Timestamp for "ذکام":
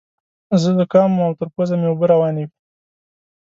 0.79-1.09